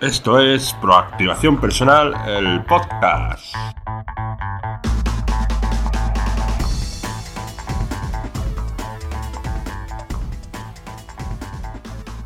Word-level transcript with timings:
Esto 0.00 0.40
es 0.40 0.72
Proactivación 0.80 1.60
Personal, 1.60 2.14
el 2.26 2.64
podcast. 2.64 3.54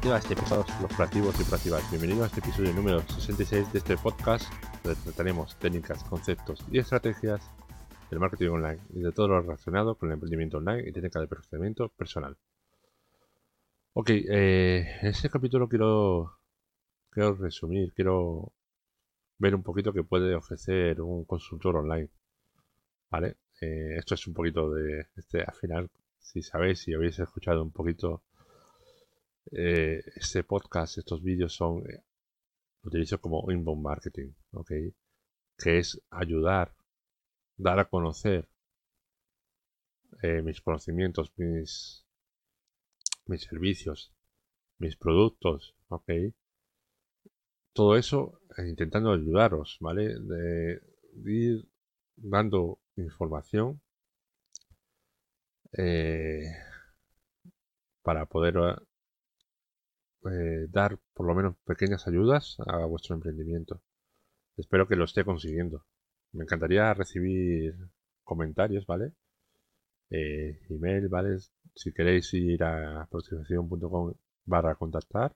Estimados 0.04 0.66
los 0.80 0.92
proactivos 0.92 1.40
y 1.40 1.42
proactivas. 1.42 1.90
Bienvenidos 1.90 2.22
a 2.22 2.26
este 2.26 2.38
episodio 2.38 2.72
número 2.74 3.00
66 3.00 3.72
de 3.72 3.78
este 3.80 3.96
podcast, 3.96 4.44
donde 4.84 5.00
trataremos 5.02 5.56
técnicas, 5.56 6.04
conceptos 6.04 6.64
y 6.70 6.78
estrategias 6.78 7.50
del 8.08 8.20
marketing 8.20 8.50
online 8.50 8.78
y 8.94 9.00
de 9.00 9.10
todo 9.10 9.26
lo 9.26 9.40
relacionado 9.40 9.96
con 9.96 10.10
el 10.10 10.14
emprendimiento 10.14 10.58
online 10.58 10.88
y 10.88 10.92
técnica 10.92 11.18
de 11.18 11.26
perfeccionamiento 11.26 11.88
personal. 11.88 12.36
Ok, 13.94 14.10
eh, 14.10 14.86
en 15.02 15.08
este 15.08 15.28
capítulo 15.28 15.68
quiero 15.68 16.43
quiero 17.14 17.34
resumir, 17.36 17.92
quiero 17.94 18.52
ver 19.38 19.54
un 19.54 19.62
poquito 19.62 19.92
qué 19.92 20.02
puede 20.02 20.34
ofrecer 20.34 21.00
un 21.00 21.24
consultor 21.24 21.76
online. 21.76 22.10
¿Vale? 23.10 23.36
Eh, 23.60 23.96
esto 23.98 24.14
es 24.14 24.26
un 24.26 24.34
poquito 24.34 24.72
de, 24.72 25.06
este, 25.16 25.42
al 25.42 25.54
final, 25.54 25.90
si 26.18 26.42
sabéis, 26.42 26.80
si 26.80 26.92
habéis 26.92 27.18
escuchado 27.20 27.62
un 27.62 27.70
poquito 27.70 28.24
eh, 29.52 30.02
este 30.16 30.42
podcast, 30.42 30.98
estos 30.98 31.22
vídeos 31.22 31.54
son, 31.54 31.88
eh, 31.88 32.02
utilizo 32.82 33.20
como 33.20 33.48
inbound 33.50 33.82
marketing, 33.82 34.32
¿ok? 34.52 34.72
Que 35.56 35.78
es 35.78 36.00
ayudar, 36.10 36.74
dar 37.56 37.78
a 37.78 37.88
conocer 37.88 38.48
mis 40.42 40.60
conocimientos, 40.62 41.32
mis, 41.36 42.06
mis 43.26 43.42
servicios, 43.42 44.10
mis 44.78 44.96
productos, 44.96 45.74
¿ok? 45.88 46.10
Todo 47.74 47.96
eso 47.96 48.40
eh, 48.56 48.68
intentando 48.68 49.12
ayudaros, 49.12 49.78
¿vale? 49.80 50.18
De, 50.20 50.80
ir 51.26 51.68
dando 52.16 52.78
información 52.96 53.80
eh, 55.76 56.44
para 58.02 58.26
poder 58.26 58.54
eh, 60.30 60.66
dar 60.70 60.98
por 61.14 61.26
lo 61.26 61.34
menos 61.34 61.56
pequeñas 61.64 62.06
ayudas 62.08 62.56
a 62.66 62.84
vuestro 62.86 63.14
emprendimiento. 63.14 63.82
Espero 64.56 64.88
que 64.88 64.96
lo 64.96 65.04
esté 65.04 65.24
consiguiendo. 65.24 65.84
Me 66.32 66.44
encantaría 66.44 66.94
recibir 66.94 67.74
comentarios, 68.24 68.86
¿vale? 68.86 69.12
email, 70.10 71.08
¿vale? 71.08 71.38
Si 71.74 71.92
queréis 71.92 72.32
ir 72.34 72.62
a 72.62 73.02
aproximación.com 73.02 74.14
barra 74.44 74.76
contactar 74.76 75.34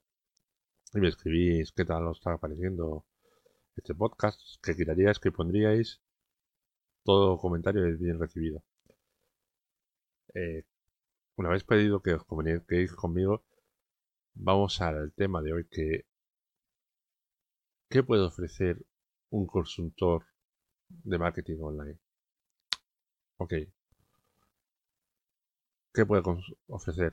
y 0.94 1.00
me 1.00 1.08
escribís 1.08 1.72
qué 1.72 1.84
tal 1.84 2.06
os 2.06 2.18
está 2.18 2.38
pareciendo 2.38 3.04
este 3.76 3.94
podcast, 3.94 4.40
qué 4.62 4.74
quitaríais, 4.74 5.18
qué 5.18 5.30
pondríais. 5.30 6.00
Todo 7.04 7.38
comentario 7.38 7.86
es 7.86 7.98
bien 7.98 8.18
recibido. 8.18 8.62
Eh, 10.34 10.64
una 11.36 11.50
vez 11.50 11.64
pedido 11.64 12.02
que 12.02 12.14
os 12.14 12.24
comuniquéis 12.24 12.92
conmigo, 12.92 13.44
vamos 14.34 14.80
al 14.80 15.12
tema 15.12 15.42
de 15.42 15.52
hoy 15.52 15.64
que 15.70 16.06
¿qué 17.90 18.02
puede 18.02 18.22
ofrecer 18.22 18.84
un 19.30 19.46
consultor 19.46 20.26
de 20.88 21.18
marketing 21.18 21.58
online? 21.60 21.98
Ok. 23.38 23.54
¿Qué 25.92 26.06
puede 26.06 26.22
ofrecer? 26.68 27.12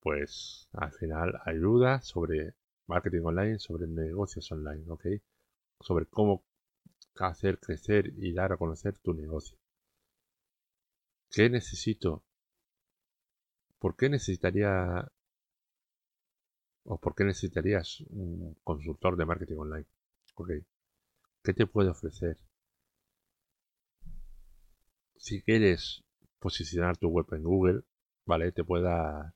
Pues 0.00 0.68
al 0.72 0.92
final 0.92 1.40
ayuda 1.44 2.00
sobre 2.02 2.54
marketing 2.90 3.22
online, 3.24 3.58
sobre 3.58 3.86
negocios 3.86 4.50
online, 4.52 4.84
¿ok? 4.90 5.06
Sobre 5.80 6.06
cómo 6.06 6.44
hacer 7.18 7.58
crecer 7.58 8.12
y 8.16 8.32
dar 8.32 8.52
a 8.52 8.56
conocer 8.56 8.98
tu 8.98 9.14
negocio. 9.14 9.56
¿Qué 11.30 11.48
necesito? 11.48 12.24
¿Por 13.78 13.96
qué 13.96 14.08
necesitaría 14.08 15.10
o 16.84 16.98
por 16.98 17.14
qué 17.14 17.24
necesitarías 17.24 18.00
un 18.10 18.56
consultor 18.64 19.16
de 19.16 19.24
marketing 19.26 19.58
online? 19.58 19.86
¿Ok? 20.34 20.50
¿Qué 21.42 21.54
te 21.54 21.66
puede 21.66 21.90
ofrecer? 21.90 22.36
Si 25.16 25.42
quieres 25.42 26.02
posicionar 26.40 26.96
tu 26.96 27.08
web 27.08 27.26
en 27.32 27.42
Google, 27.42 27.82
¿vale? 28.26 28.52
Te 28.52 28.64
puede 28.64 28.84
dar, 28.84 29.34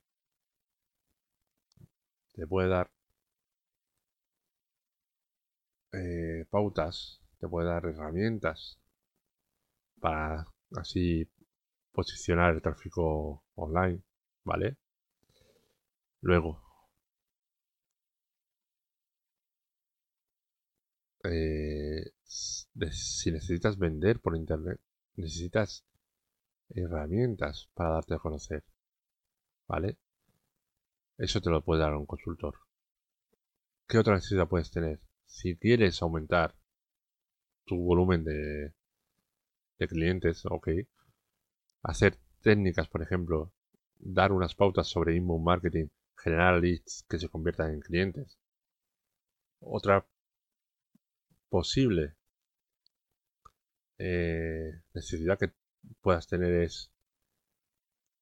te 2.33 2.47
puede 2.47 2.69
dar 2.69 2.94
eh, 5.95 6.45
pautas, 6.51 7.21
te 7.39 7.49
puede 7.49 7.69
dar 7.69 7.87
herramientas 7.87 8.79
para 10.01 10.47
así 10.77 11.29
posicionar 11.93 12.55
el 12.55 12.63
tráfico 12.63 13.45
online, 13.57 14.03
¿vale? 14.45 14.77
Luego, 16.23 16.61
eh, 21.25 22.13
si 22.25 23.31
necesitas 23.33 23.79
vender 23.79 24.21
por 24.21 24.37
internet, 24.37 24.81
necesitas 25.17 25.85
herramientas 26.71 27.69
para 27.75 27.91
darte 27.95 28.15
a 28.15 28.19
conocer, 28.19 28.65
¿vale? 29.69 29.99
Eso 31.19 31.41
te 31.41 31.51
lo 31.51 31.61
puede 31.65 31.81
dar 31.81 31.95
un 31.95 32.07
consultor. 32.07 32.55
¿Qué 33.89 33.97
otra 33.99 34.15
necesidad 34.15 34.47
puedes 34.47 34.71
tener? 34.71 35.01
Si 35.27 35.57
quieres 35.57 36.01
aumentar 36.03 36.55
tu 37.67 37.77
volumen 37.77 38.25
de, 38.25 38.73
de 39.79 39.89
clientes, 39.89 40.45
ok. 40.47 40.69
Hacer 41.83 42.19
técnicas, 42.43 42.89
por 42.89 43.03
ejemplo, 43.03 43.53
dar 43.99 44.33
unas 44.33 44.55
pautas 44.55 44.89
sobre 44.89 45.17
inbound 45.17 45.45
marketing, 45.45 45.89
generar 46.17 46.61
leads 46.61 47.05
que 47.09 47.19
se 47.19 47.29
conviertan 47.29 47.73
en 47.75 47.81
clientes. 47.81 48.39
Otra 49.61 50.07
posible 51.49 52.17
eh, 53.99 54.73
necesidad 54.93 55.39
que 55.39 55.53
puedas 56.01 56.27
tener 56.27 56.53
es 56.63 56.91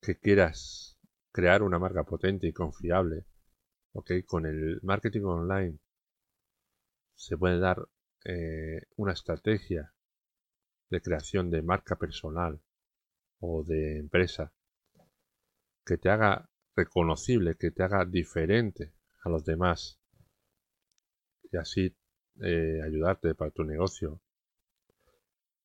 que 0.00 0.18
quieras 0.18 0.98
crear 1.32 1.62
una 1.62 1.78
marca 1.78 2.04
potente 2.04 2.46
y 2.46 2.52
confiable, 2.52 3.24
ok, 3.92 4.10
con 4.26 4.46
el 4.46 4.80
marketing 4.82 5.22
online 5.22 5.78
se 7.14 7.36
puede 7.36 7.58
dar 7.58 7.88
eh, 8.24 8.82
una 8.96 9.12
estrategia 9.12 9.92
de 10.90 11.00
creación 11.00 11.50
de 11.50 11.62
marca 11.62 11.96
personal 11.96 12.60
o 13.40 13.64
de 13.64 13.98
empresa 13.98 14.52
que 15.84 15.96
te 15.98 16.10
haga 16.10 16.48
reconocible, 16.76 17.56
que 17.56 17.70
te 17.70 17.82
haga 17.82 18.04
diferente 18.04 18.92
a 19.24 19.28
los 19.28 19.44
demás 19.44 19.98
y 21.50 21.56
así 21.56 21.94
eh, 22.40 22.80
ayudarte 22.84 23.34
para 23.34 23.50
tu 23.50 23.64
negocio. 23.64 24.20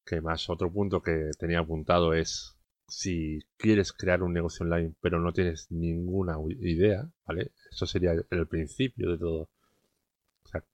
Que 0.05 0.21
más 0.21 0.49
otro 0.49 0.71
punto 0.71 1.01
que 1.01 1.31
tenía 1.37 1.59
apuntado 1.59 2.13
es 2.13 2.57
si 2.87 3.39
quieres 3.57 3.91
crear 3.91 4.23
un 4.23 4.33
negocio 4.33 4.63
online 4.65 4.93
pero 5.01 5.19
no 5.19 5.33
tienes 5.33 5.69
ninguna 5.69 6.37
idea, 6.59 7.09
¿vale? 7.25 7.51
Eso 7.69 7.85
sería 7.85 8.13
el 8.29 8.47
principio 8.47 9.11
de 9.11 9.17
todo 9.17 9.49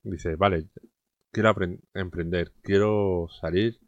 dice, 0.04 0.36
vale, 0.36 0.68
quiero 1.32 1.54
emprender, 1.94 2.54
quiero 2.62 3.28
salir 3.30 3.80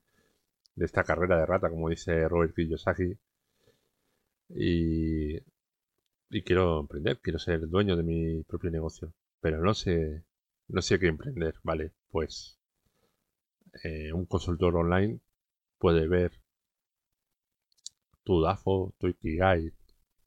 de 0.76 0.86
esta 0.86 1.04
carrera 1.04 1.40
de 1.40 1.46
rata, 1.46 1.70
como 1.70 1.90
dice 1.90 2.28
Robert 2.28 2.56
Kiyosaki, 2.56 3.18
y, 4.50 5.38
y 6.30 6.44
quiero 6.44 6.80
emprender, 6.82 7.20
quiero 7.22 7.40
ser 7.40 7.68
dueño 7.68 7.96
de 7.98 8.04
mi 8.04 8.44
propio 8.44 8.72
negocio, 8.72 9.14
pero 9.42 9.62
no 9.62 9.74
sé, 9.74 10.24
no 10.68 10.82
sé 10.82 11.00
qué 11.00 11.08
emprender, 11.08 11.56
vale, 11.64 11.94
pues 12.10 12.60
eh, 13.84 14.12
un 14.14 14.26
consultor 14.26 14.76
online 14.76 15.20
puede 15.78 16.08
ver 16.08 16.32
tu 18.24 18.42
DAFO, 18.42 18.94
tu 18.98 19.08
Ikigai, 19.08 19.72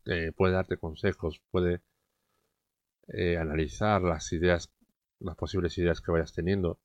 eh, 0.06 0.32
puede 0.36 0.54
darte 0.54 0.78
consejos, 0.78 1.42
puede 1.50 1.82
eh, 3.08 3.36
analizar 3.36 4.02
las 4.02 4.32
ideas 4.32 4.70
las 5.20 5.36
posibles 5.36 5.76
ideas 5.78 6.00
que 6.00 6.12
vayas 6.12 6.32
teniendo, 6.32 6.78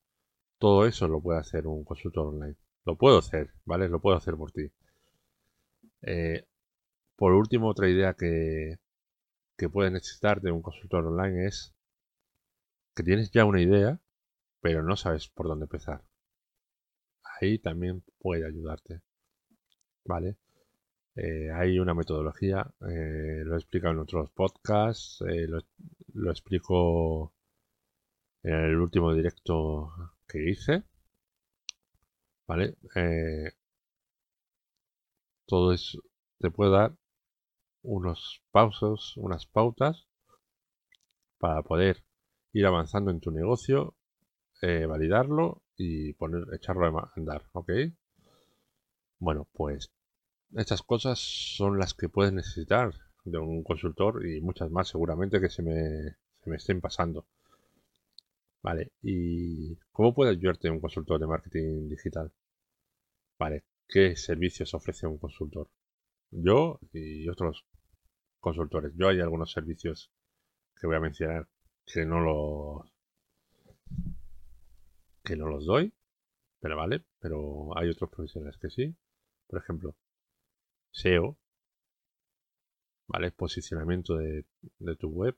todo 0.58 0.86
eso 0.86 1.08
lo 1.08 1.22
puede 1.22 1.40
hacer 1.40 1.68
un 1.68 1.84
consultor 1.84 2.28
online. 2.28 2.56
Lo 2.86 2.98
puedo 2.98 3.20
hacer, 3.20 3.54
¿vale? 3.66 3.90
Lo 3.90 4.02
puedo 4.02 4.18
hacer 4.18 4.36
por 4.36 4.52
ti. 4.52 4.72
Eh, 6.02 6.46
por 7.16 7.34
último, 7.34 7.70
otra 7.70 7.90
idea 7.90 8.14
que, 8.14 8.78
que 9.58 9.70
puedes 9.70 9.92
necesitar 9.92 10.42
de 10.42 10.52
un 10.52 10.62
consultor 10.62 11.06
online 11.06 11.48
es 11.48 11.74
que 12.96 13.04
tienes 13.04 13.32
ya 13.32 13.46
una 13.46 13.62
idea, 13.62 14.00
pero 14.62 14.84
no 14.84 14.96
sabes 14.96 15.28
por 15.30 15.48
dónde 15.48 15.66
empezar. 15.66 16.04
Ahí 17.40 17.60
también 17.60 18.04
puede 18.20 18.46
ayudarte. 18.46 19.02
¿Vale? 20.06 20.38
Eh, 21.16 21.52
hay 21.52 21.80
una 21.80 21.94
metodología, 21.94 22.66
eh, 22.90 23.44
lo 23.46 23.54
he 23.54 23.58
explicado 23.58 23.94
en 23.94 24.00
otros 24.00 24.32
podcasts, 24.32 25.24
lo, 26.14 26.32
explico 26.32 27.34
en 28.44 28.54
el 28.54 28.78
último 28.78 29.14
directo 29.14 29.92
que 30.28 30.50
hice. 30.50 30.84
¿Vale? 32.48 32.76
Eh, 32.96 33.52
todo 35.46 35.74
eso 35.74 36.00
te 36.40 36.52
puede 36.52 36.72
dar 36.72 36.96
unos 37.84 38.44
pausos, 38.52 39.16
unas 39.18 39.46
pautas 39.46 40.08
para 41.38 41.62
poder 41.64 42.04
ir 42.54 42.66
avanzando 42.66 43.12
en 43.12 43.20
tu 43.20 43.32
negocio, 43.32 43.96
eh, 44.62 44.86
validarlo 44.86 45.64
y 45.76 46.14
poner, 46.14 46.44
echarlo 46.54 46.86
a 46.86 47.12
andar, 47.16 47.44
¿ok? 47.54 47.72
Bueno, 49.20 49.48
pues 49.54 49.92
estas 50.56 50.82
cosas 50.84 51.20
son 51.20 51.80
las 51.80 51.94
que 51.94 52.10
puedes 52.10 52.34
necesitar 52.34 52.94
de 53.26 53.38
un 53.38 53.64
consultor 53.64 54.26
y 54.26 54.42
muchas 54.42 54.70
más 54.70 54.88
seguramente 54.90 55.42
que 55.42 55.50
se 55.50 55.64
me, 55.64 56.18
se 56.44 56.50
me 56.50 56.58
estén 56.58 56.82
pasando. 56.82 57.26
Vale, 58.64 58.94
¿y 59.04 59.76
cómo 59.92 60.14
puede 60.16 60.32
ayudarte 60.32 60.70
un 60.72 60.80
consultor 60.80 61.20
de 61.20 61.28
marketing 61.28 61.88
digital? 61.90 62.32
Vale, 63.38 63.64
¿qué 63.88 64.16
servicios 64.16 64.74
ofrece 64.74 65.06
un 65.06 65.20
consultor? 65.20 65.70
Yo 66.32 66.80
y 66.94 67.28
otros 67.30 67.66
consultores. 68.40 68.94
Yo 68.96 69.10
hay 69.10 69.22
algunos 69.22 69.52
servicios 69.52 70.12
que 70.80 70.88
voy 70.88 70.98
a 70.98 71.02
mencionar 71.02 71.48
que 71.86 72.06
no 72.06 72.20
los 72.22 72.92
que 75.24 75.36
no 75.36 75.48
los 75.48 75.66
doy, 75.66 75.94
pero 76.60 76.78
vale, 76.78 77.06
pero 77.20 77.78
hay 77.78 77.90
otros 77.90 78.10
profesionales 78.10 78.58
que 78.60 78.70
sí. 78.70 78.96
Por 79.48 79.60
ejemplo, 79.62 79.96
SEO, 80.92 81.38
¿vale? 83.08 83.32
Posicionamiento 83.32 84.16
de, 84.18 84.46
de 84.80 84.96
tu 84.96 85.10
web, 85.10 85.38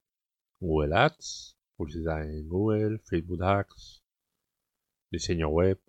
Google 0.59 0.95
Ads, 0.95 1.54
publicidad 1.75 2.23
en 2.23 2.47
Google, 2.47 2.99
Facebook 2.99 3.43
Ads, 3.43 4.03
diseño 5.11 5.49
web, 5.49 5.79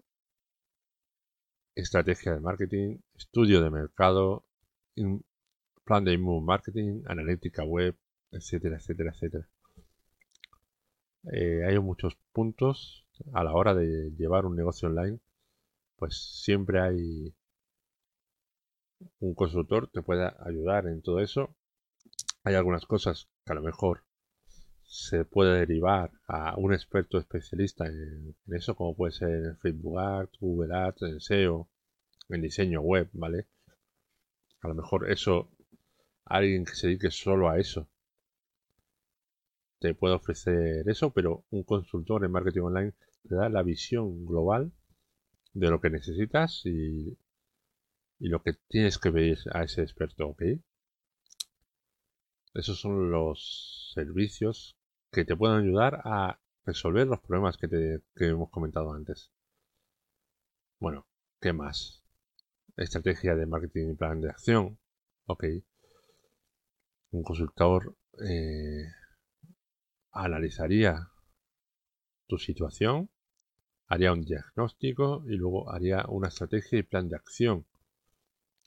estrategia 1.75 2.33
de 2.33 2.41
marketing, 2.41 2.99
estudio 3.15 3.61
de 3.63 3.71
mercado, 3.71 4.45
plan 5.85 6.05
de 6.05 6.15
inbound 6.15 6.47
marketing, 6.47 7.03
analítica 7.07 7.65
web, 7.65 7.97
etcétera, 8.31 8.77
etcétera, 8.77 9.11
etcétera. 9.11 9.49
Eh, 11.33 11.65
hay 11.67 11.79
muchos 11.79 12.17
puntos 12.33 13.07
a 13.33 13.43
la 13.45 13.53
hora 13.53 13.75
de 13.75 14.11
llevar 14.17 14.47
un 14.47 14.57
negocio 14.57 14.89
online, 14.89 15.19
pues 15.97 16.43
siempre 16.43 16.81
hay 16.81 17.35
un 19.21 19.35
consultor 19.35 19.91
que 19.91 20.03
pueda 20.03 20.37
ayudar 20.45 20.87
en 20.87 21.03
todo 21.03 21.21
eso. 21.21 21.55
Hay 22.45 22.55
algunas 22.55 22.87
cosas 22.87 23.29
que 23.45 23.53
a 23.53 23.57
lo 23.57 23.63
mejor 23.63 24.05
se 24.87 25.25
puede 25.25 25.59
derivar 25.59 26.13
a 26.29 26.57
un 26.57 26.73
experto 26.73 27.19
especialista 27.19 27.87
en, 27.87 28.37
eso, 28.49 28.77
como 28.77 28.95
puede 28.95 29.13
ser 29.13 29.31
en 29.31 29.59
Facebook 29.59 29.99
Ads, 29.99 30.39
Google 30.39 30.75
Ads, 30.75 31.03
en 31.03 31.21
SEO, 31.21 31.69
en 32.29 32.41
diseño 32.43 32.81
web, 32.81 33.09
¿vale? 33.13 33.49
A 34.61 34.69
lo 34.69 34.75
mejor 34.75 35.11
eso, 35.11 35.51
alguien 36.25 36.65
que 36.65 36.75
se 36.75 36.87
dedique 36.87 37.11
solo 37.11 37.51
a 37.51 37.59
eso, 37.59 37.89
te 39.81 39.95
puede 39.95 40.15
ofrecer 40.15 40.89
eso, 40.89 41.11
pero 41.13 41.45
un 41.51 41.65
consultor 41.65 42.25
en 42.25 42.33
marketing 42.33 42.63
online 42.63 42.95
te 43.29 43.35
da 43.35 43.49
la 43.49 43.63
visión 43.63 44.25
global 44.25 44.73
de 45.53 45.71
lo 45.71 45.81
que 45.81 45.91
necesitas 45.91 46.63
y, 46.65 47.19
y 48.19 48.29
lo 48.29 48.43
que 48.43 48.55
tienes 48.69 48.99
que 48.99 49.13
pedir 49.13 49.39
a 49.53 49.65
ese 49.65 49.83
experto, 49.83 50.29
¿ok? 50.29 50.43
Esos 52.55 52.81
son 52.81 53.11
los 53.11 53.93
servicios 53.95 54.76
que 55.17 55.25
te 55.25 55.35
pueden 55.35 55.65
ayudar 55.65 56.03
a 56.05 56.39
resolver 56.67 57.07
los 57.07 57.21
problemas 57.21 57.57
que, 57.57 57.69
te, 57.69 58.03
hemos 58.17 58.51
comentado 58.51 58.93
antes. 58.93 59.33
Bueno, 60.79 61.07
¿qué 61.41 61.55
más? 61.55 62.05
Estrategia 62.77 63.35
de 63.35 63.47
marketing 63.47 63.93
y 63.93 63.95
plan 63.95 64.21
de 64.21 64.29
acción. 64.29 64.79
Ok. 65.25 65.45
Un 67.13 67.23
consultor 67.23 67.97
eh, 68.29 68.93
analizaría 70.11 71.09
tu 72.27 72.37
situación, 72.37 73.09
haría 73.87 74.13
un 74.13 74.21
diagnóstico 74.21 75.25
y 75.27 75.37
luego 75.37 75.73
haría 75.73 76.05
una 76.09 76.29
estrategia 76.29 76.79
y 76.79 76.83
plan 76.83 77.09
de 77.09 77.17
acción 77.17 77.65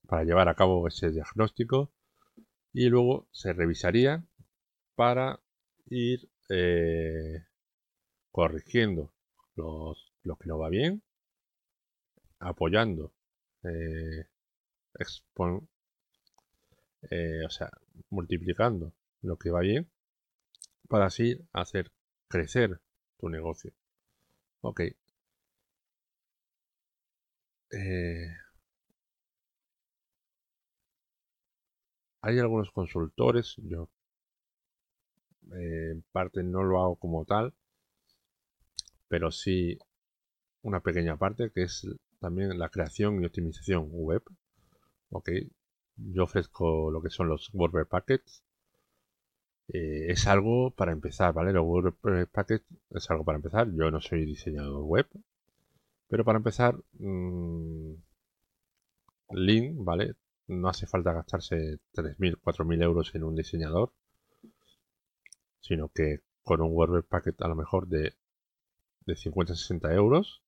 para 0.07 0.24
llevar 0.24 0.50
a 0.50 0.56
cabo 0.56 0.88
ese 0.88 1.12
diagnóstico 1.12 1.92
y 2.74 2.90
luego 2.90 3.28
se 3.31 3.54
revisaría 3.54 4.25
para 4.95 5.40
ir 5.86 6.28
eh, 6.50 7.44
corrigiendo 8.31 9.13
los, 9.56 10.13
lo 10.24 10.38
que 10.38 10.48
no 10.48 10.60
va 10.60 10.69
bien, 10.69 11.04
apoyando, 12.40 13.13
eh, 13.63 14.25
eh, 17.12 17.44
o 17.46 17.50
sea, 17.50 17.69
multiplicando 18.10 18.94
lo 19.22 19.38
que 19.38 19.51
va 19.51 19.60
bien 19.62 19.90
para 20.90 21.06
así 21.06 21.38
hacer 21.54 21.90
crecer 22.28 22.81
tu 23.18 23.30
negocio. 23.30 23.72
Ok. 24.62 24.81
Hay 32.22 32.40
algunos 32.40 32.72
consultores, 32.72 33.56
yo 33.57 33.90
en 35.54 36.04
parte 36.12 36.44
no 36.44 36.63
lo 36.63 36.81
hago 36.81 36.96
como 36.96 37.25
tal, 37.25 37.54
pero 39.07 39.31
sí 39.31 39.78
una 40.62 40.81
pequeña 40.81 41.18
parte 41.18 41.51
que 41.51 41.63
es 41.63 41.88
también 42.19 42.57
la 42.60 42.69
creación 42.69 43.22
y 43.22 43.25
optimización 43.25 43.88
web. 43.92 44.24
Ok, 45.12 45.30
yo 45.98 46.24
ofrezco 46.24 46.92
lo 46.92 47.01
que 47.01 47.10
son 47.10 47.30
los 47.30 47.50
WordPress 47.54 47.88
Packets, 47.88 48.44
eh, 49.69 50.07
es 50.12 50.28
algo 50.28 50.72
para 50.72 50.92
empezar, 50.92 51.34
¿vale? 51.34 51.54
Los 51.54 51.66
WordPress 51.66 52.28
Package 52.30 52.66
es 52.92 53.10
algo 53.12 53.24
para 53.24 53.38
empezar. 53.38 53.68
Yo 53.72 53.92
no 53.92 54.02
soy 54.02 54.25
diseñador 54.25 54.84
web, 54.84 55.07
pero 56.07 56.25
para 56.25 56.38
empezar, 56.38 56.75
mmm, 57.00 57.94
Link, 59.31 59.75
¿vale? 59.78 60.13
No 60.48 60.69
hace 60.69 60.86
falta 60.88 61.13
gastarse 61.13 61.80
3.000, 61.94 62.38
4.000 62.44 62.81
euros 62.84 63.13
en 63.16 63.24
un 63.24 63.36
diseñador, 63.36 63.92
sino 65.61 65.89
que 65.89 66.21
con 66.44 66.61
un 66.61 66.71
WordPress 66.71 67.06
Packet 67.06 67.41
a 67.41 67.47
lo 67.47 67.56
mejor 67.56 67.87
de, 67.87 68.13
de 69.06 69.16
50, 69.16 69.56
60 69.56 69.94
euros, 69.94 70.44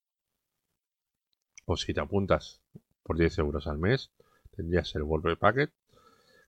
o 1.66 1.78
si 1.78 1.94
te 1.94 2.02
apuntas 2.02 2.62
por 3.04 3.18
10 3.18 3.40
euros 3.40 3.68
al 3.68 3.78
mes, 3.78 4.12
tendrías 4.56 4.94
el 4.96 5.04
WordPress 5.04 5.38
Packet, 5.38 5.72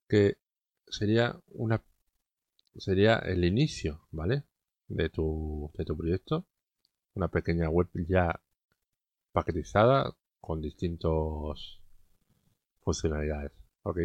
que 0.08 0.38
sería 0.88 1.40
una 1.50 1.84
sería 2.78 3.18
el 3.20 3.46
inicio, 3.46 4.08
¿vale? 4.12 4.44
De 4.88 5.10
tu, 5.10 5.72
de 5.78 5.86
tu 5.86 5.96
proyecto. 5.96 6.46
Una 7.14 7.28
pequeña 7.28 7.70
web 7.70 7.88
ya 8.08 8.42
paquetizada 9.32 10.16
con 10.42 10.62
distintos 10.62 11.82
funcionalidades. 12.82 13.52
Ok. 13.84 14.00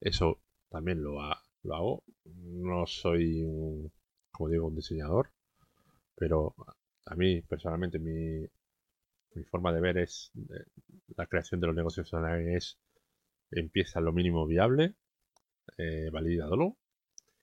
Eso 0.00 0.40
también 0.68 1.02
lo, 1.02 1.20
lo 1.66 1.74
hago. 1.74 2.04
No 2.24 2.86
soy, 2.86 3.42
un, 3.44 3.92
como 4.32 4.48
digo, 4.50 4.68
un 4.68 4.76
diseñador. 4.76 5.30
Pero 6.16 6.54
a 7.06 7.14
mí, 7.14 7.42
personalmente, 7.42 7.98
mi, 7.98 8.46
forma 9.50 9.72
de 9.72 9.80
ver 9.82 9.98
es 9.98 10.32
eh, 10.36 10.64
la 11.16 11.26
creación 11.26 11.60
de 11.60 11.66
los 11.66 11.76
negocios 11.76 12.12
online 12.14 12.56
es 12.56 12.78
empieza 13.50 14.00
lo 14.00 14.12
mínimo 14.12 14.46
viable, 14.46 14.94
eh, 15.76 16.08
validadlo 16.10 16.76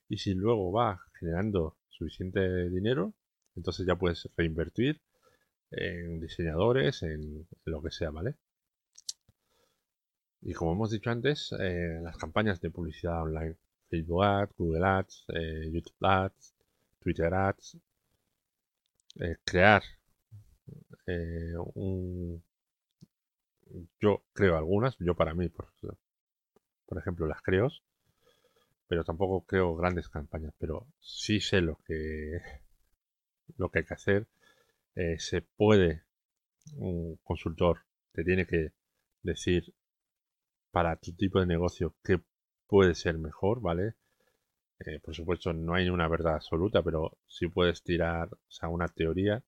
y 0.08 0.18
si 0.18 0.34
luego 0.34 0.72
va 0.72 1.00
generando 1.18 1.76
suficiente 1.88 2.68
dinero, 2.68 3.14
entonces 3.56 3.86
ya 3.86 3.96
puedes 3.96 4.28
reinvertir 4.36 5.00
en 5.70 6.20
diseñadores, 6.20 7.02
en 7.02 7.46
lo 7.64 7.82
que 7.82 7.90
sea, 7.90 8.10
¿vale? 8.10 8.36
Y 10.42 10.52
como 10.52 10.72
hemos 10.72 10.90
dicho 10.90 11.10
antes, 11.10 11.54
eh, 11.58 12.00
las 12.02 12.16
campañas 12.16 12.60
de 12.60 12.70
publicidad 12.70 13.22
online, 13.22 13.56
Facebook 13.88 14.24
Ads, 14.24 14.54
Google 14.56 14.84
Ads, 14.84 15.24
eh, 15.34 15.70
YouTube 15.72 16.06
Ads, 16.06 16.54
Twitter 17.00 17.32
Ads, 17.32 17.78
eh, 19.20 19.36
crear 19.44 19.82
un... 21.74 22.42
Yo 24.00 24.22
creo 24.32 24.56
algunas, 24.56 24.96
yo 24.98 25.14
para 25.14 25.34
mí, 25.34 25.48
por, 25.48 25.68
por 26.86 26.98
ejemplo, 26.98 27.26
las 27.26 27.42
creo, 27.42 27.70
pero 28.86 29.04
tampoco 29.04 29.44
creo 29.44 29.74
grandes 29.74 30.08
campañas, 30.08 30.54
pero 30.58 30.86
sí 31.00 31.40
sé 31.40 31.60
lo 31.60 31.76
que 31.86 32.40
lo 33.56 33.70
que 33.70 33.80
hay 33.80 33.84
que 33.84 33.94
hacer. 33.94 34.26
Eh, 34.94 35.18
se 35.18 35.42
puede, 35.42 36.02
un 36.76 37.16
consultor 37.24 37.80
te 38.12 38.24
tiene 38.24 38.46
que 38.46 38.72
decir 39.22 39.74
para 40.70 40.96
tu 40.96 41.12
tipo 41.14 41.40
de 41.40 41.46
negocio 41.46 41.94
qué 42.02 42.20
puede 42.74 42.96
ser 42.96 43.18
mejor, 43.18 43.60
¿vale? 43.60 43.94
Eh, 44.80 44.98
por 44.98 45.14
supuesto, 45.14 45.52
no 45.52 45.74
hay 45.74 45.88
una 45.90 46.08
verdad 46.08 46.34
absoluta, 46.34 46.82
pero 46.82 47.18
sí 47.28 47.46
puedes 47.46 47.84
tirar 47.84 48.30
sea, 48.48 48.68
una 48.68 48.88
teoría, 48.88 49.44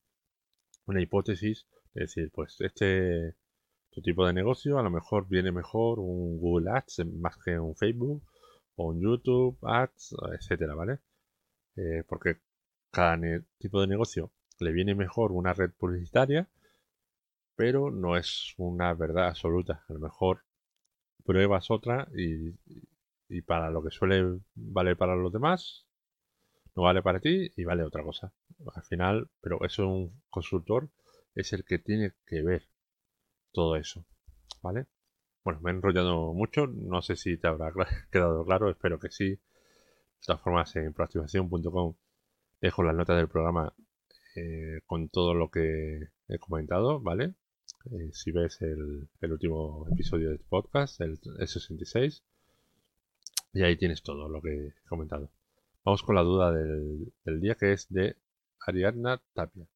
una 0.87 1.03
hipótesis, 1.03 1.67
es 1.97 2.03
decir, 2.15 2.31
pues 2.33 2.61
este 2.61 3.35
tu 3.91 4.01
tipo 4.01 4.25
de 4.25 4.33
negocio 4.33 4.79
a 4.79 4.83
lo 4.85 4.91
mejor 4.91 5.27
viene 5.27 5.51
mejor 5.51 5.99
un 5.99 6.39
Google 6.39 6.71
Ads 6.71 7.05
más 7.21 7.37
que 7.39 7.59
un 7.59 7.75
Facebook 7.75 8.23
o 8.77 8.91
un 8.91 9.01
YouTube 9.01 9.59
Ads, 9.63 10.15
etcétera, 10.33 10.77
¿vale? 10.77 11.01
Eh, 11.75 12.05
porque 12.09 12.37
cada 12.93 13.19
tipo 13.59 13.81
de 13.81 13.89
negocio 13.89 14.31
le 14.61 14.71
viene 14.71 14.95
mejor 14.95 15.33
una 15.33 15.53
red 15.53 15.73
publicitaria, 15.73 16.49
pero 17.57 17.91
no 17.91 18.17
es 18.17 18.55
una 18.57 18.95
verdad 18.95 19.29
absoluta. 19.31 19.85
A 19.89 19.95
lo 19.95 19.99
mejor 19.99 20.45
pruebas 21.25 21.73
otra 21.73 22.07
y, 22.15 22.55
y 23.29 23.43
para 23.43 23.71
lo 23.71 23.83
que 23.83 23.91
suele 23.91 24.41
valer 24.55 24.97
para 24.97 25.17
los 25.17 25.33
demás, 25.33 25.87
no 26.75 26.83
vale 26.83 27.03
para 27.03 27.21
ti 27.21 27.51
y 27.57 27.65
vale 27.65 27.83
otra 27.85 28.03
cosa. 28.03 28.33
Al 28.75 28.83
final, 28.85 29.31
pero 29.41 29.65
eso 29.65 29.89
un 29.89 30.23
consultor 30.31 30.91
es 31.35 31.53
el 31.53 31.65
que 31.65 31.79
tiene 31.79 32.13
que 32.27 32.43
ver 32.43 32.69
todo 33.53 33.77
eso. 33.77 34.05
¿Vale? 34.63 34.87
Bueno, 35.45 35.61
me 35.61 35.71
he 35.71 35.75
enrollado 35.75 36.33
mucho, 36.35 36.67
no 36.67 37.03
sé 37.03 37.17
si 37.17 37.37
te 37.37 37.47
habrá 37.47 37.73
quedado 38.11 38.45
claro, 38.45 38.71
espero 38.71 38.99
que 38.99 39.11
sí. 39.11 39.31
De 39.31 39.41
todas 40.27 40.43
formas, 40.43 40.75
en 40.77 40.93
proactivación.com 40.93 41.95
dejo 42.61 42.83
las 42.83 42.95
notas 42.95 43.17
del 43.17 43.29
programa 43.29 43.73
eh, 44.35 44.81
con 44.87 45.09
todo 45.09 45.35
lo 45.35 45.51
que 45.51 46.09
he 46.29 46.39
comentado, 46.39 47.01
¿vale? 47.01 47.35
Eh, 47.91 48.11
si 48.13 48.33
ves 48.33 48.61
el, 48.63 49.09
último 49.23 49.87
episodio 49.93 50.31
del 50.31 50.41
podcast, 50.41 51.01
el, 51.01 51.19
66, 51.19 52.25
y 53.57 53.63
ahí 53.63 53.77
tienes 53.77 54.03
todo 54.03 54.29
lo 54.29 54.43
que 54.43 54.67
he 54.67 54.75
comentado. 54.87 55.31
Vamos 55.83 56.03
con 56.03 56.15
la 56.15 56.23
duda 56.23 56.53
del, 56.53 57.41
día 57.41 57.55
que 57.55 57.73
es 57.73 57.89
de 57.89 58.15
Ariadna 58.67 59.23
Tapia. 59.33 59.67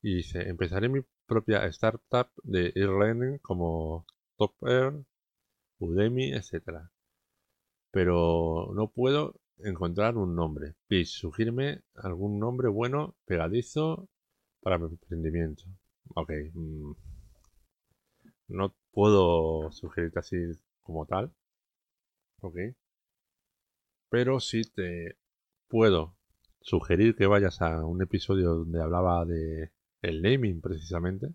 Y 0.00 0.16
dice, 0.16 0.48
empezaré 0.48 0.88
mi 0.88 1.02
propia 1.26 1.66
startup 1.66 2.28
de 2.44 2.72
e-learning 2.74 3.38
como 3.40 4.06
Top 4.38 4.54
Air, 4.62 5.04
Udemy, 5.80 6.32
etc. 6.32 6.88
Pero 7.90 8.70
no 8.74 8.88
puedo 8.90 9.34
encontrar 9.58 10.16
un 10.16 10.34
nombre. 10.34 10.76
Please, 10.86 11.12
sugíreme 11.12 11.82
algún 11.94 12.38
nombre 12.38 12.68
bueno, 12.68 13.16
pegadizo 13.26 14.08
para 14.62 14.78
mi 14.78 14.86
emprendimiento. 14.86 15.64
Ok. 16.14 16.32
Mm, 16.54 16.92
no 18.48 18.74
puedo 18.92 19.70
sugerirte 19.72 20.20
así 20.20 20.36
como 20.80 21.04
tal. 21.04 21.34
Ok. 22.40 22.56
Pero 24.10 24.38
sí 24.40 24.62
te 24.64 25.16
puedo 25.68 26.14
sugerir 26.60 27.16
que 27.16 27.26
vayas 27.26 27.62
a 27.62 27.86
un 27.86 28.02
episodio 28.02 28.50
donde 28.50 28.82
hablaba 28.82 29.24
de 29.24 29.72
el 30.02 30.22
naming 30.22 30.60
precisamente, 30.60 31.28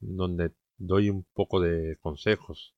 donde 0.00 0.52
doy 0.78 1.10
un 1.10 1.24
poco 1.34 1.60
de 1.60 1.96
consejos 2.00 2.74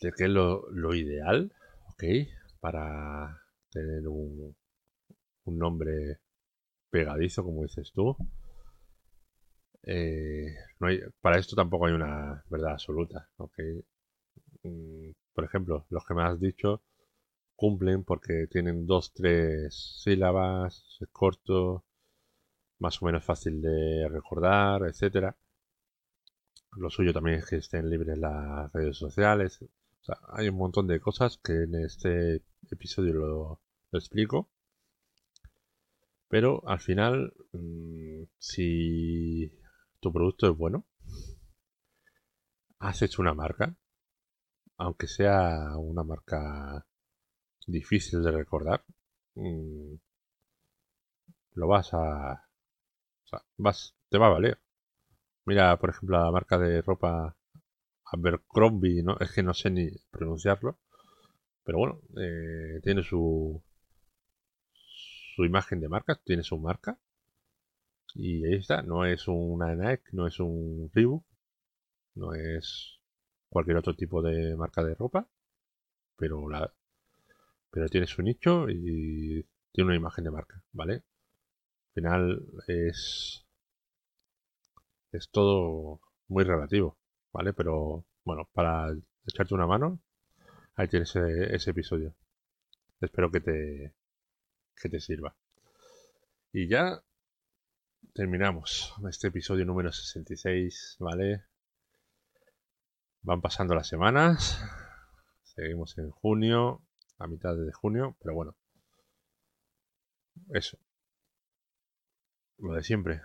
de 0.00 0.12
qué 0.12 0.24
es 0.24 0.30
lo, 0.30 0.70
lo 0.70 0.94
ideal, 0.94 1.52
ok, 1.92 2.04
para 2.60 3.40
tener 3.70 4.06
un, 4.08 4.54
un 5.44 5.58
nombre 5.58 6.20
pegadizo, 6.90 7.44
como 7.44 7.62
dices 7.62 7.92
tú. 7.92 8.16
Eh, 9.82 10.54
no 10.80 10.86
hay, 10.88 11.00
para 11.20 11.38
esto 11.38 11.54
tampoco 11.56 11.86
hay 11.86 11.92
una 11.92 12.42
verdad 12.50 12.72
absoluta, 12.72 13.28
ok. 13.36 13.54
Mm, 14.64 15.12
por 15.34 15.44
ejemplo, 15.44 15.86
los 15.90 16.04
que 16.06 16.14
me 16.14 16.22
has 16.24 16.40
dicho 16.40 16.82
cumplen 17.56 18.04
porque 18.04 18.46
tienen 18.50 18.86
dos, 18.86 19.12
tres 19.14 20.00
sílabas, 20.02 20.98
es 21.00 21.08
corto, 21.12 21.84
más 22.78 23.00
o 23.02 23.06
menos 23.06 23.24
fácil 23.24 23.62
de 23.62 24.08
recordar, 24.08 24.82
etcétera. 24.84 25.36
Lo 26.76 26.90
suyo 26.90 27.12
también 27.12 27.38
es 27.38 27.46
que 27.46 27.56
estén 27.56 27.88
libres 27.88 28.18
las 28.18 28.72
redes 28.72 28.96
sociales. 28.96 29.64
hay 30.28 30.48
un 30.48 30.56
montón 30.56 30.86
de 30.86 31.00
cosas 31.00 31.38
que 31.38 31.64
en 31.64 31.74
este 31.76 32.42
episodio 32.70 33.14
lo, 33.14 33.60
explico. 33.92 34.50
Pero 36.28 36.62
al 36.66 36.80
final, 36.80 37.32
mm, 37.52 38.24
si 38.38 39.52
tu 40.00 40.12
producto 40.12 40.50
es 40.50 40.56
bueno, 40.56 40.84
has 42.80 43.02
hecho 43.02 43.22
una 43.22 43.34
marca, 43.34 43.76
aunque 44.78 45.06
sea 45.06 45.76
una 45.78 46.02
marca 46.02 46.86
difícil 47.66 48.22
de 48.22 48.32
recordar, 48.32 48.84
mm, 49.34 49.94
lo 51.54 51.68
vas 51.68 51.92
a, 51.94 52.44
vas, 53.56 53.94
te 54.10 54.18
va 54.18 54.26
a 54.26 54.30
valer. 54.30 54.58
Mira, 55.46 55.78
por 55.78 55.90
ejemplo, 55.90 56.18
la 56.18 56.30
marca 56.30 56.58
de 56.58 56.82
ropa 56.82 57.36
Abercrombie, 58.06 59.02
¿no? 59.02 59.18
Es 59.20 59.32
que 59.32 59.42
no 59.42 59.54
sé 59.54 59.70
ni 59.70 59.90
pronunciarlo. 60.10 60.78
Pero 61.64 61.78
bueno, 61.78 62.00
eh, 62.18 62.80
tiene 62.82 63.02
su, 63.02 63.62
su 65.34 65.44
imagen 65.44 65.80
de 65.80 65.88
marca, 65.88 66.20
tiene 66.24 66.42
su 66.42 66.58
marca. 66.58 66.98
Y 68.14 68.44
ahí 68.46 68.54
está, 68.54 68.82
no 68.82 69.04
es 69.04 69.26
una 69.28 69.74
Nike, 69.74 70.04
no 70.12 70.26
es 70.26 70.38
un 70.40 70.90
Reebok, 70.94 71.24
no 72.16 72.34
es 72.34 73.00
cualquier 73.54 73.78
otro 73.78 73.94
tipo 73.94 74.20
de 74.20 74.56
marca 74.56 74.82
de 74.84 74.94
ropa, 74.94 75.28
pero 76.16 76.48
la 76.50 76.72
pero 77.70 77.88
tiene 77.88 78.06
su 78.06 78.22
nicho 78.22 78.68
y 78.68 79.44
tiene 79.72 79.88
una 79.90 79.96
imagen 79.96 80.24
de 80.24 80.30
marca, 80.30 80.62
¿vale? 80.72 81.02
final 81.94 82.42
es, 82.66 83.46
es 85.12 85.30
todo 85.30 86.00
muy 86.28 86.44
relativo, 86.44 86.98
¿vale? 87.32 87.52
Pero 87.52 88.04
bueno, 88.24 88.48
para 88.52 88.92
echarte 89.26 89.54
una 89.54 89.66
mano, 89.66 90.00
ahí 90.74 90.88
tienes 90.88 91.14
ese, 91.16 91.70
episodio. 91.70 92.14
Espero 93.00 93.30
que 93.30 93.40
te, 93.40 93.94
que 94.80 94.88
te 94.88 95.00
sirva. 95.00 95.34
Y 96.52 96.68
ya 96.68 97.02
terminamos 98.14 98.94
este 99.08 99.28
episodio 99.28 99.64
número 99.64 99.92
66, 99.92 100.96
¿vale? 100.98 101.44
Van 103.24 103.40
pasando 103.40 103.74
las 103.74 103.88
semanas. 103.88 104.62
Seguimos 105.42 105.98
en 105.98 106.10
junio, 106.10 106.82
a 107.18 107.26
mitad 107.26 107.56
de 107.56 107.72
junio, 107.72 108.16
pero 108.20 108.34
bueno. 108.34 108.56
Eso 110.50 110.78
lo 112.58 112.74
de 112.74 112.82
siempre. 112.82 113.22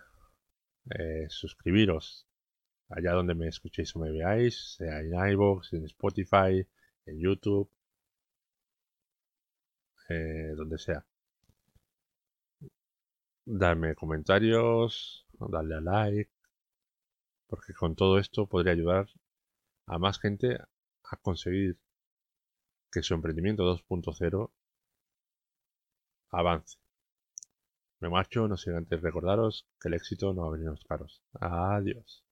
Eh, 0.89 1.27
suscribiros 1.29 2.27
allá 2.89 3.11
donde 3.13 3.35
me 3.35 3.47
escuchéis 3.47 3.95
o 3.95 3.99
me 3.99 4.11
veáis, 4.11 4.75
sea 4.77 5.01
en 5.01 5.13
iVoox, 5.31 5.73
en 5.73 5.85
Spotify, 5.85 6.67
en 7.05 7.19
YouTube, 7.19 7.69
eh, 10.09 10.53
donde 10.55 10.77
sea. 10.77 11.05
Darme 13.45 13.95
comentarios, 13.95 15.25
darle 15.33 15.75
a 15.75 15.81
like, 15.81 16.31
porque 17.47 17.73
con 17.73 17.95
todo 17.95 18.17
esto 18.17 18.47
podría 18.47 18.73
ayudar 18.73 19.07
a 19.89 19.97
más 19.97 20.19
gente 20.19 20.57
a 21.03 21.17
conseguir 21.17 21.77
que 22.91 23.01
su 23.01 23.15
emprendimiento 23.15 23.63
2.0 23.63 24.51
avance. 26.29 26.77
Me 27.99 28.09
marcho, 28.09 28.47
no 28.47 28.55
sin 28.55 28.75
antes 28.75 29.01
recordaros 29.01 29.67
que 29.81 29.89
el 29.89 29.95
éxito 29.95 30.33
no 30.33 30.43
va 30.43 30.47
a 30.49 30.51
venir 30.51 30.67
a 30.67 30.71
los 30.71 30.85
caros. 30.85 31.21
Adiós. 31.41 32.23